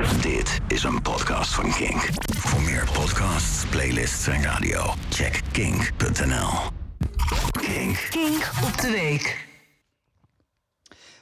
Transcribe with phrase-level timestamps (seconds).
[0.00, 2.08] Dit is een podcast van Kink.
[2.36, 6.48] Voor meer podcasts, playlists en radio, check kink.nl.
[7.50, 8.08] Kink.
[8.10, 9.46] Kink op de week.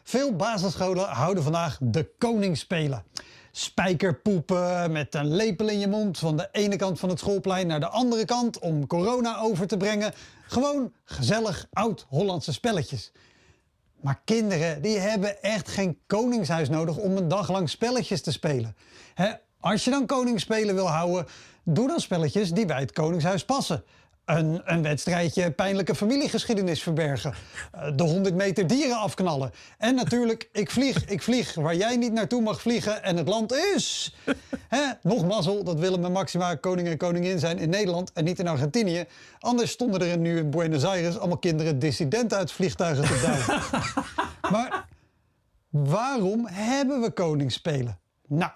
[0.02, 3.04] Veel basisscholen houden vandaag de koningsspelen.
[3.52, 7.80] Spijkerpoepen met een lepel in je mond van de ene kant van het schoolplein naar
[7.80, 10.12] de andere kant om corona over te brengen.
[10.46, 13.12] Gewoon gezellig oud-Hollandse spelletjes.
[14.00, 18.76] Maar kinderen die hebben echt geen koningshuis nodig om een dag lang spelletjes te spelen.
[19.60, 21.26] Als je dan koningsspelen wil houden,
[21.64, 23.84] doe dan spelletjes die bij het koningshuis passen.
[24.29, 27.35] Een, een wedstrijdje pijnlijke familiegeschiedenis verbergen.
[27.73, 29.53] Eh, De 100 meter dieren afknallen.
[29.79, 33.53] En natuurlijk, ik vlieg, ik vlieg waar jij niet naartoe mag vliegen en het land
[33.53, 34.14] is.
[34.69, 38.39] Hè, nog mazzel dat Willem en Maxima koning en koningin zijn in Nederland en niet
[38.39, 39.05] in Argentinië.
[39.39, 43.62] Anders stonden er nu in Buenos Aires allemaal kinderen dissidenten uit vliegtuigen te duwen.
[44.55, 44.87] maar
[45.69, 47.98] waarom hebben we koningsspelen?
[48.27, 48.51] Nou,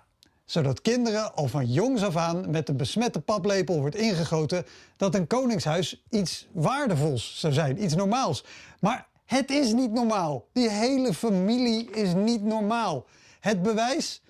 [0.52, 4.64] zodat kinderen al van jongs af aan met de besmette paplepel wordt ingegoten
[4.96, 8.44] dat een koningshuis iets waardevols zou zijn, iets normaals.
[8.80, 10.48] Maar het is niet normaal.
[10.52, 13.06] Die hele familie is niet normaal.
[13.40, 14.22] Het bewijs?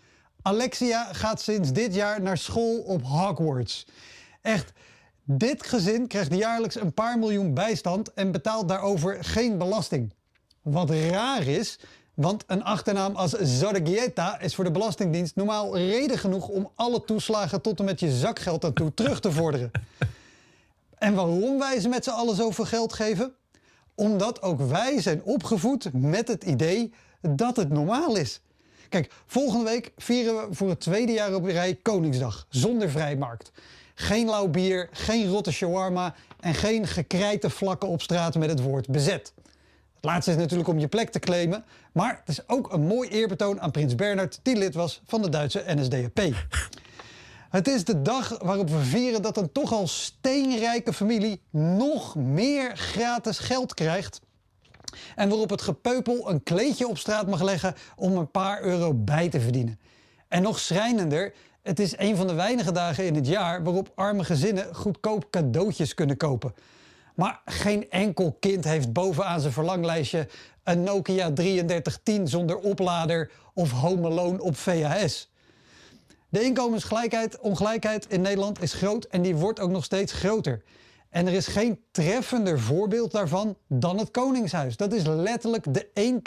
[0.42, 3.86] Alexia gaat sinds dit jaar naar school op Hogwarts.
[4.42, 4.72] Echt,
[5.24, 10.14] dit gezin krijgt jaarlijks een paar miljoen bijstand en betaalt daarover geen belasting.
[10.62, 11.78] Wat raar is,
[12.14, 17.60] want een achternaam als Zorgieta is voor de Belastingdienst normaal reden genoeg om alle toeslagen
[17.60, 19.70] tot en met je zakgeld aan toe terug te vorderen.
[20.98, 23.34] En waarom wij ze met z'n allen zoveel geld geven?
[23.94, 28.40] Omdat ook wij zijn opgevoed met het idee dat het normaal is.
[28.88, 33.50] Kijk, volgende week vieren we voor het tweede jaar op rij Koningsdag, zonder vrijmarkt.
[33.94, 38.88] Geen lauw bier, geen rotte shawarma en geen gekrijte vlakken op straat met het woord
[38.88, 39.32] bezet.
[40.02, 43.08] Het laatste is natuurlijk om je plek te claimen, maar het is ook een mooi
[43.08, 46.20] eerbetoon aan prins Bernhard, die lid was van de Duitse NSDAP.
[47.50, 52.76] Het is de dag waarop we vieren dat een toch al steenrijke familie nog meer
[52.76, 54.20] gratis geld krijgt.
[55.14, 59.28] En waarop het gepeupel een kleedje op straat mag leggen om een paar euro bij
[59.28, 59.80] te verdienen.
[60.28, 64.24] En nog schrijnender, het is een van de weinige dagen in het jaar waarop arme
[64.24, 66.54] gezinnen goedkoop cadeautjes kunnen kopen.
[67.14, 70.28] Maar geen enkel kind heeft bovenaan zijn verlanglijstje
[70.64, 75.30] een Nokia 3310 zonder oplader of Home Alone op VHS.
[76.28, 80.62] De inkomensgelijkheid, ongelijkheid in Nederland is groot en die wordt ook nog steeds groter.
[81.10, 84.76] En er is geen treffender voorbeeld daarvan dan het Koningshuis.
[84.76, 86.20] Dat is letterlijk de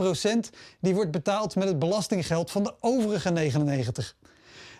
[0.47, 4.15] 1% die wordt betaald met het belastinggeld van de overige 99.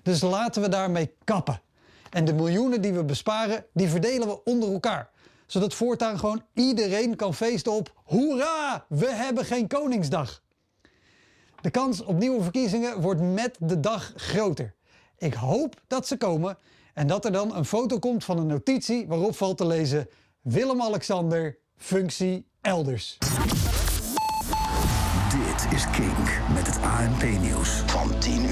[0.04, 1.62] Dus laten we daarmee kappen.
[2.10, 5.10] En de miljoenen die we besparen, die verdelen we onder elkaar.
[5.46, 10.44] Zodat voortaan gewoon iedereen kan feesten op Hoera, we hebben geen Koningsdag.
[11.62, 14.74] De kans op nieuwe verkiezingen wordt met de dag groter.
[15.18, 16.58] Ik hoop dat ze komen
[16.94, 20.08] en dat er dan een foto komt van een notitie waarop valt te lezen
[20.42, 23.18] Willem-Alexander, functie elders.
[25.30, 28.46] Dit is Kink met het ANP-nieuws van 10